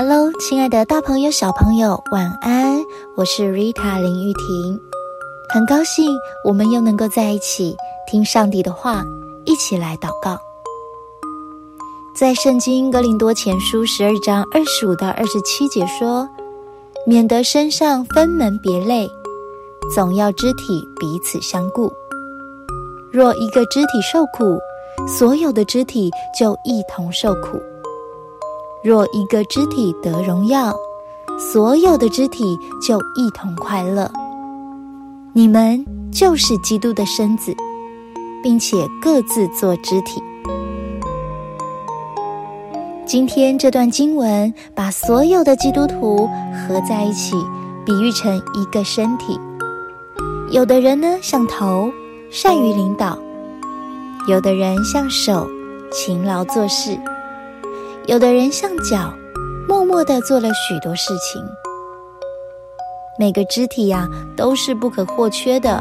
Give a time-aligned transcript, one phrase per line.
[0.00, 2.78] Hello，亲爱的大朋友、小朋友，晚安！
[3.16, 4.80] 我是 Rita 林玉婷，
[5.52, 7.76] 很高兴我们又能够在一起
[8.08, 9.04] 听上帝的话，
[9.44, 10.38] 一起来祷告。
[12.14, 16.28] 在圣经格林多前书十二章二十五到二十七节说
[17.04, 19.10] ：“免得身上分门别类，
[19.92, 21.92] 总要肢体彼此相顾。
[23.10, 24.60] 若一个肢体受苦，
[25.08, 26.08] 所有的肢体
[26.38, 27.60] 就一同受苦。”
[28.88, 30.74] 若一个肢体得荣耀，
[31.38, 34.10] 所有的肢体就一同快乐。
[35.34, 37.54] 你们就是基督的身子，
[38.42, 40.22] 并且各自做肢体。
[43.04, 46.26] 今天这段经文把所有的基督徒
[46.66, 47.36] 合在一起，
[47.84, 49.38] 比喻成一个身体。
[50.50, 51.92] 有的人呢像头，
[52.30, 53.18] 善于领导；
[54.26, 55.46] 有的人像手，
[55.92, 56.98] 勤劳做事。
[58.08, 59.12] 有的人像脚，
[59.68, 61.44] 默默的做了许多事情。
[63.18, 65.78] 每个肢体呀，都是不可或缺的。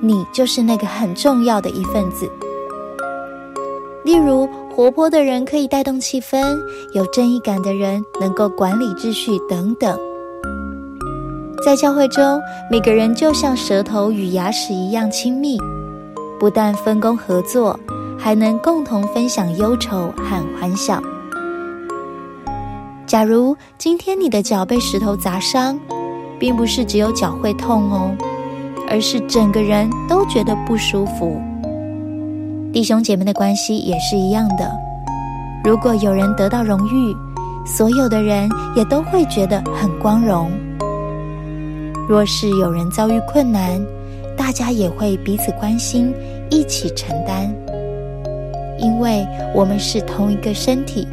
[0.00, 2.30] 你就是那个很重要的一份子。
[4.04, 6.60] 例如，活泼的人可以带动气氛，
[6.92, 9.98] 有正义感的人能够管理秩序等等。
[11.64, 12.38] 在教会中，
[12.70, 15.58] 每个人就像舌头与牙齿一样亲密，
[16.38, 17.80] 不但分工合作，
[18.18, 21.02] 还能共同分享忧愁和欢笑。
[23.10, 25.76] 假如今天你的脚被石头砸伤，
[26.38, 28.16] 并不是只有脚会痛哦，
[28.88, 31.36] 而是整个人都觉得不舒服。
[32.72, 34.72] 弟兄姐妹的关系也是一样的，
[35.64, 37.12] 如果有人得到荣誉，
[37.66, 40.48] 所有的人也都会觉得很光荣；
[42.08, 43.84] 若是有人遭遇困难，
[44.36, 46.14] 大家也会彼此关心，
[46.48, 47.52] 一起承担，
[48.78, 51.08] 因为我们是同一个身体。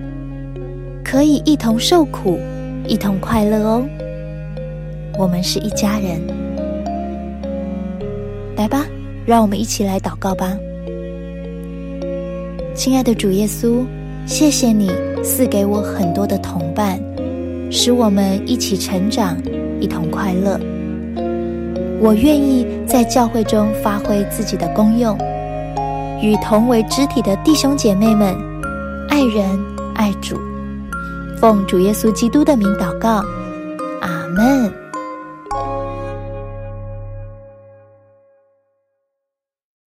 [1.09, 2.37] 可以一同受苦，
[2.85, 3.81] 一同快乐哦。
[5.17, 6.19] 我们是一家人，
[8.57, 8.85] 来吧，
[9.25, 10.57] 让我们一起来祷告吧。
[12.75, 13.85] 亲爱的主耶稣，
[14.25, 14.91] 谢谢你
[15.23, 16.99] 赐给我很多的同伴，
[17.71, 19.37] 使我们一起成长，
[19.79, 20.59] 一同快乐。
[22.01, 25.17] 我愿意在教会中发挥自己的功用，
[26.21, 28.35] 与同为肢体的弟兄姐妹们
[29.07, 29.57] 爱人
[29.95, 30.37] 爱主。
[31.39, 33.23] 奉主耶稣基督的名祷告，
[34.01, 34.86] 阿门。